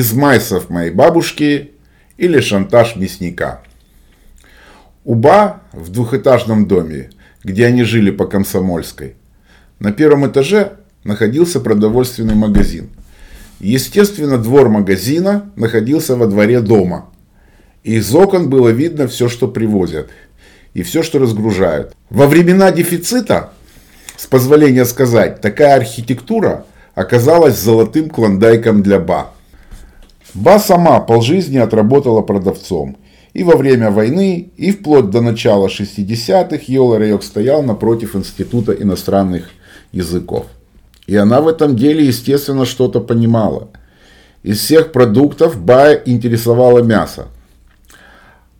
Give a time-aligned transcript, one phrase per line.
[0.00, 1.72] Из майсов моей бабушки
[2.16, 3.60] или шантаж мясника.
[5.04, 7.10] Уба в двухэтажном доме,
[7.44, 9.16] где они жили по Комсомольской.
[9.78, 12.88] На первом этаже находился продовольственный магазин.
[13.58, 17.10] Естественно, двор магазина находился во дворе дома.
[17.84, 20.08] И из окон было видно все, что привозят.
[20.72, 21.94] И все, что разгружают.
[22.08, 23.52] Во времена дефицита,
[24.16, 29.34] с позволения сказать, такая архитектура оказалась золотым клондайком для Ба.
[30.34, 32.96] Ба сама полжизни отработала продавцом.
[33.32, 39.50] И во время войны, и вплоть до начала 60-х Йола Райок стоял напротив Института иностранных
[39.92, 40.46] языков.
[41.06, 43.68] И она в этом деле, естественно, что-то понимала.
[44.42, 47.28] Из всех продуктов Ба интересовало мясо.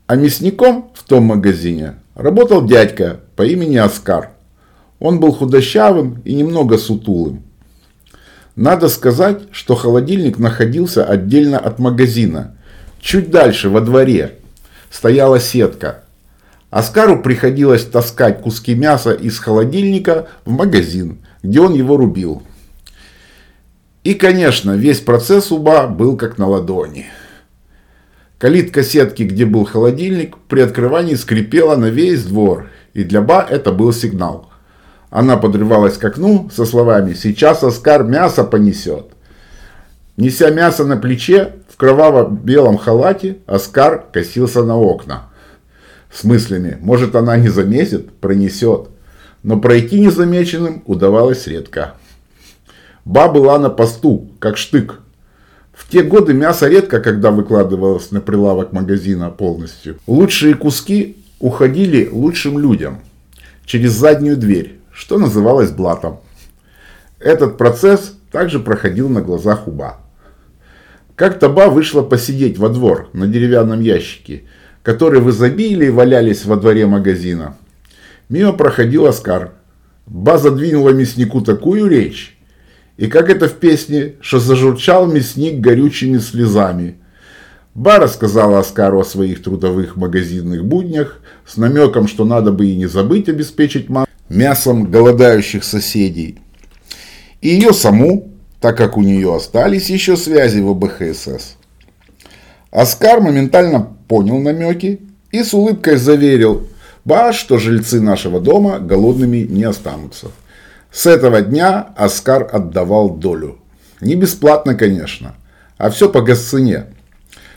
[0.07, 4.31] А мясником в том магазине работал дядька по имени Оскар.
[4.99, 7.45] Он был худощавым и немного сутулым.
[8.61, 12.59] Надо сказать, что холодильник находился отдельно от магазина.
[13.01, 14.35] Чуть дальше, во дворе,
[14.91, 16.05] стояла сетка.
[16.69, 22.43] Оскару приходилось таскать куски мяса из холодильника в магазин, где он его рубил.
[24.05, 27.07] И, конечно, весь процесс уба был как на ладони.
[28.37, 33.73] Калитка сетки, где был холодильник, при открывании скрипела на весь двор, и для Ба это
[33.73, 34.50] был сигнал.
[35.11, 39.07] Она подрывалась к окну со словами «Сейчас Оскар мясо понесет».
[40.17, 45.31] Неся мясо на плече, в кроваво-белом халате, Оскар косился на окна.
[46.13, 48.89] С мыслями «Может, она не заметит, пронесет».
[49.43, 51.95] Но пройти незамеченным удавалось редко.
[53.07, 55.01] Ба была на посту, как штык.
[55.73, 59.97] В те годы мясо редко когда выкладывалось на прилавок магазина полностью.
[60.07, 62.99] Лучшие куски уходили лучшим людям
[63.65, 66.21] через заднюю дверь что называлось блатом.
[67.21, 69.63] Этот процесс также проходил на глазах.
[71.17, 74.43] Как-то Ба вышла посидеть во двор на деревянном ящике,
[74.83, 77.57] которые в изобилии валялись во дворе магазина.
[78.29, 79.53] Мимо проходил Оскар.
[80.05, 82.39] Ба задвинула мяснику такую речь,
[82.99, 86.99] и как это в песне, что зажурчал мясник горючими слезами.
[87.75, 92.87] Ба рассказала Оскару о своих трудовых магазинных буднях с намеком, что надо бы и не
[92.87, 96.39] забыть обеспечить маму мясом голодающих соседей.
[97.43, 101.57] И ее саму, так как у нее остались еще связи в ОБХСС.
[102.71, 105.01] Оскар моментально понял намеки
[105.33, 106.67] и с улыбкой заверил
[107.05, 110.29] Ба, что жильцы нашего дома голодными не останутся.
[110.93, 113.59] С этого дня Оскар отдавал долю.
[114.01, 115.35] Не бесплатно, конечно,
[115.79, 116.87] а все по госцене.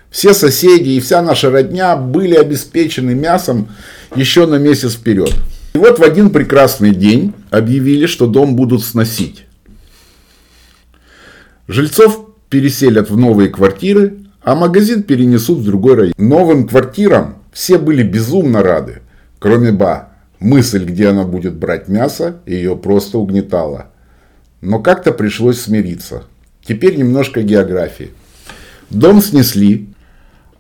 [0.10, 3.70] Все соседи и вся наша родня были обеспечены мясом
[4.16, 5.34] еще на месяц вперед.
[5.74, 9.46] И вот в один прекрасный день объявили, что дом будут сносить.
[11.68, 16.14] Жильцов переселят в новые квартиры, а магазин перенесут в другой район.
[16.18, 19.02] Новым квартирам все были безумно рады,
[19.40, 20.10] кроме Ба.
[20.40, 23.88] Мысль, где она будет брать мясо, ее просто угнетала.
[24.60, 26.24] Но как-то пришлось смириться.
[26.62, 28.12] Теперь немножко географии.
[28.90, 29.88] Дом снесли,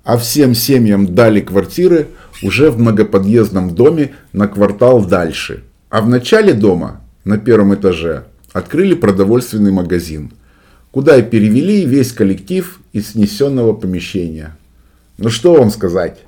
[0.06, 2.07] а всем семьям дали квартиры
[2.44, 5.64] уже в многоподъездном доме на квартал дальше.
[5.90, 10.31] А в начале дома, на первом этаже, открыли продовольственный магазин,
[10.92, 14.56] куда и перевели весь коллектив из снесенного помещения.
[15.18, 16.20] Ну что вам сказать,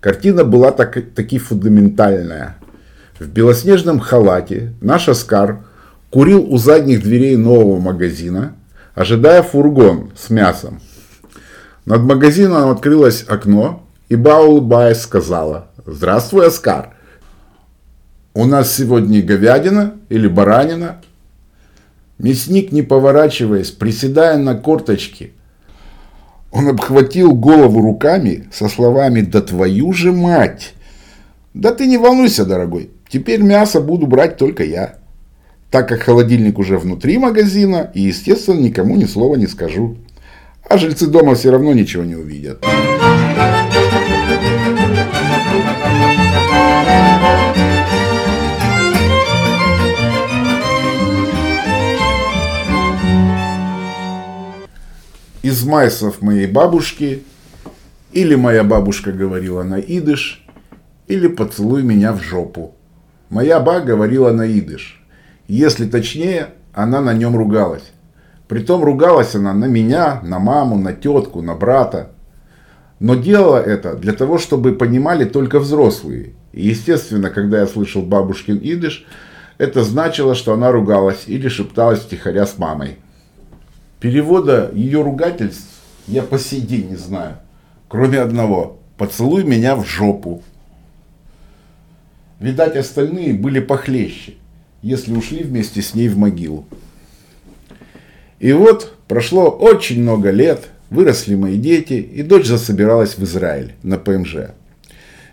[0.00, 2.56] картина была так, таки фундаментальная.
[3.18, 5.60] В белоснежном халате наш Оскар
[6.10, 8.54] курил у задних дверей нового магазина,
[8.94, 10.80] ожидая фургон с мясом.
[11.84, 16.94] Над магазином открылось окно, и Ба, улыбаясь, сказала, «Здравствуй, Оскар.
[18.34, 21.00] У нас сегодня говядина или баранина?»
[22.18, 25.32] Мясник, не поворачиваясь, приседая на корточки,
[26.50, 30.74] он обхватил голову руками со словами «Да твою же мать!»
[31.54, 34.96] «Да ты не волнуйся, дорогой, теперь мясо буду брать только я»
[35.70, 39.96] так как холодильник уже внутри магазина, и, естественно, никому ни слова не скажу.
[40.68, 42.64] А жильцы дома все равно ничего не увидят.
[55.42, 57.24] Из майсов моей бабушки,
[58.12, 60.46] или моя бабушка говорила на идыш,
[61.08, 62.74] или поцелуй меня в жопу.
[63.30, 65.02] Моя ба говорила на идыш.
[65.48, 67.92] Если точнее, она на нем ругалась.
[68.48, 72.10] Притом ругалась она на меня, на маму, на тетку, на брата.
[72.98, 76.34] Но делала это для того, чтобы понимали только взрослые.
[76.52, 79.06] И естественно, когда я слышал бабушкин идыш,
[79.58, 82.96] это значило, что она ругалась или шепталась втихаря с мамой.
[84.00, 85.68] Перевода ее ругательств
[86.06, 87.36] я по сей день не знаю.
[87.88, 88.78] Кроме одного.
[88.96, 90.42] Поцелуй меня в жопу.
[92.38, 94.34] Видать, остальные были похлеще,
[94.82, 96.66] если ушли вместе с ней в могилу.
[98.38, 103.98] И вот прошло очень много лет, выросли мои дети, и дочь засобиралась в Израиль на
[103.98, 104.36] ПМЖ.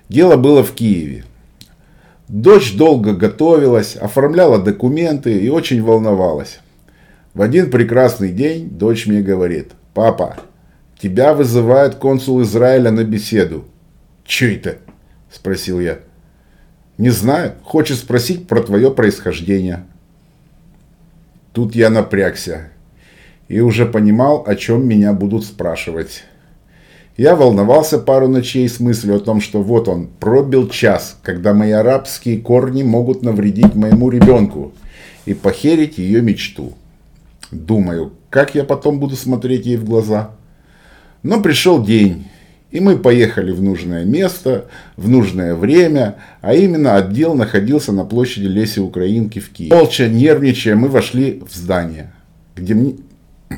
[0.10, 1.26] Дело было в Киеве.
[2.28, 6.60] Дочь долго готовилась, оформляла документы и очень волновалась.
[7.34, 10.38] В один прекрасный день дочь мне говорит, папа,
[11.00, 13.66] тебя вызывает консул Израиля на беседу.
[14.26, 14.78] Че это?
[15.32, 16.00] Спросил я.
[16.98, 19.86] Не знаю, хочет спросить про твое происхождение.
[21.54, 22.70] Тут я напрягся
[23.48, 26.24] и уже понимал, о чем меня будут спрашивать.
[27.18, 31.72] Я волновался пару ночей с мыслью о том, что вот он, пробил час, когда мои
[31.72, 34.72] арабские корни могут навредить моему ребенку
[35.26, 36.74] и похерить ее мечту.
[37.52, 40.36] Думаю, как я потом буду смотреть ей в глаза.
[41.24, 42.28] Но пришел день,
[42.70, 44.66] и мы поехали в нужное место,
[44.96, 49.76] в нужное время, а именно отдел находился на площади Леси Украинки в Киеве.
[49.76, 52.14] Молча, нервничая, мы вошли в здание,
[52.56, 52.76] где,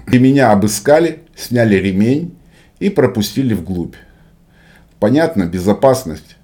[0.06, 2.36] где меня обыскали, сняли ремень,
[2.80, 3.96] и пропустили вглубь.
[5.00, 6.36] Понятно, безопасность.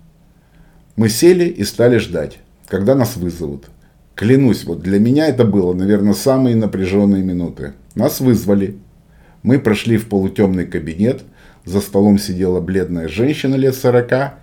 [0.96, 3.66] Мы сели и стали ждать, когда нас вызовут.
[4.16, 7.74] Клянусь, вот для меня это было, наверное, самые напряженные минуты.
[7.96, 8.78] Нас вызвали.
[9.44, 11.24] Мы прошли в полутемный кабинет.
[11.66, 14.36] За столом сидела бледная женщина лет сорока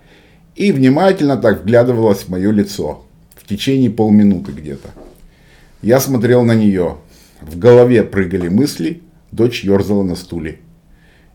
[0.55, 3.03] и внимательно так вглядывалась в мое лицо.
[3.35, 4.89] В течение полминуты где-то.
[5.81, 6.97] Я смотрел на нее.
[7.41, 9.01] В голове прыгали мысли,
[9.31, 10.59] дочь ерзала на стуле.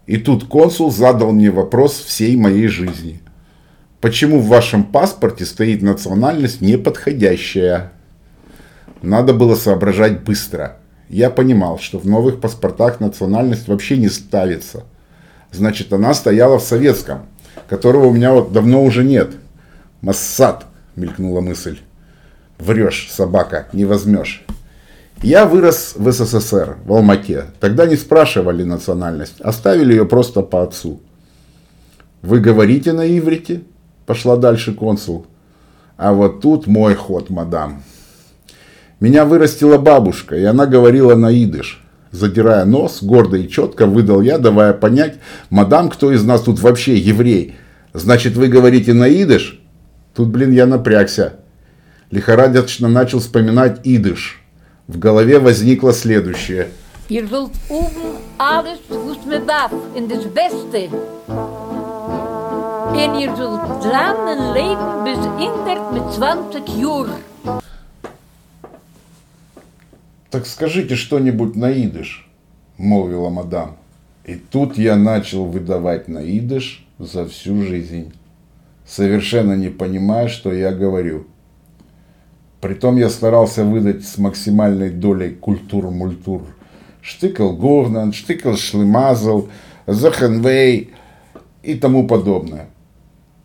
[0.08, 3.20] И тут консул задал мне вопрос всей моей жизни.
[4.00, 7.92] Почему в вашем паспорте стоит национальность неподходящая?
[9.02, 10.78] Надо было соображать быстро.
[11.10, 14.84] Я понимал, что в новых паспортах национальность вообще не ставится.
[15.52, 17.26] Значит, она стояла в советском,
[17.68, 19.32] которого у меня вот давно уже нет.
[20.00, 20.64] Массад,
[20.96, 21.80] мелькнула мысль.
[22.56, 24.46] Врешь, собака, не возьмешь.
[25.22, 27.46] Я вырос в СССР, в Алмате.
[27.58, 31.00] Тогда не спрашивали национальность, оставили ее просто по отцу.
[32.22, 33.62] Вы говорите на иврите?
[34.06, 35.26] Пошла дальше консул.
[35.96, 37.82] А вот тут мой ход, мадам.
[39.00, 41.84] Меня вырастила бабушка, и она говорила на идыш.
[42.12, 45.16] Задирая нос, гордо и четко выдал я, давая понять,
[45.50, 47.56] мадам, кто из нас тут вообще еврей?
[47.92, 49.60] Значит, вы говорите на идыш?
[50.14, 51.34] Тут, блин, я напрягся.
[52.12, 54.42] Лихорадочно начал вспоминать идыш.
[54.88, 56.68] В голове возникло следующее.
[57.10, 60.88] Ihr wollt oben alles, was mir darf, in das Beste.
[62.94, 65.52] Und ihr sollt lernen leben bis in
[65.92, 67.20] mit 20 Jahren.
[70.30, 72.26] «Так скажите что-нибудь на идыш»,—
[72.78, 73.76] молвила мадам.
[74.24, 78.14] И тут я начал выдавать на идыш за всю жизнь,
[78.86, 81.26] совершенно не понимая, что я говорю.
[82.60, 86.42] Притом я старался выдать с максимальной долей культур-мультур.
[87.00, 89.48] Штыкал Горнан, штыкал Шлемазл,
[89.86, 90.90] Захенвей
[91.62, 92.70] и тому подобное.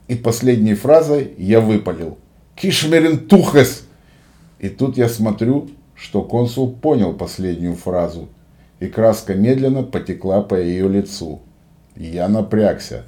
[0.08, 2.18] И последней фразой я выпалил.
[2.56, 3.86] Кишмерин тухес!
[4.60, 8.30] И тут я смотрю, что консул понял последнюю фразу,
[8.80, 11.42] и краска медленно потекла по ее лицу.
[11.96, 13.06] Я напрягся.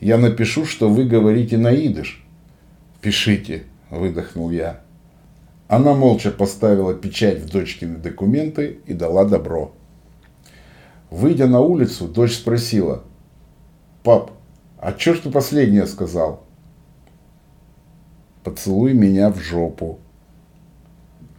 [0.00, 2.24] Я напишу, что вы говорите на идыш.
[3.00, 4.80] Пишите, выдохнул я.
[5.70, 9.72] Она молча поставила печать в дочкины документы и дала добро.
[11.10, 13.04] Выйдя на улицу, дочь спросила,
[14.02, 14.32] «Пап,
[14.80, 16.42] а что ж ты последнее сказал?»
[18.42, 20.00] «Поцелуй меня в жопу».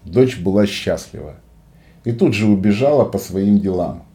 [0.05, 1.35] Дочь была счастлива
[2.05, 4.05] и тут же убежала по своим делам.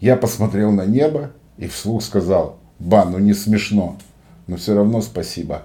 [0.00, 3.98] Я посмотрел на небо и вслух сказал, «Ба, ну не смешно,
[4.46, 5.64] но все равно спасибо».